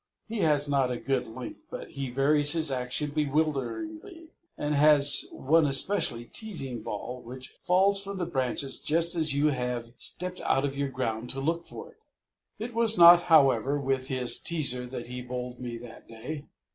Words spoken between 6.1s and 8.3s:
teasing ball which falls from the